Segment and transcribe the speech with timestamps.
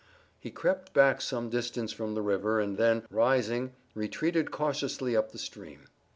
[0.39, 5.37] He crept back some distance from the river and then, rising, retreated cautiously up the
[5.37, 5.89] stream.